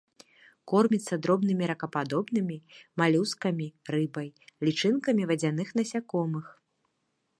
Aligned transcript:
Корміцца 0.69 1.13
дробнымі 1.25 1.67
ракападобнымі, 1.71 2.57
малюскамі, 3.01 3.67
рыбай, 3.97 4.27
лічынкамі 4.69 5.23
вадзяных 5.33 5.67
насякомых. 5.83 6.45